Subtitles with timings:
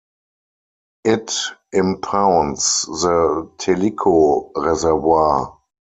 [1.03, 1.31] It
[1.71, 5.59] impounds the Tellico Reservoir.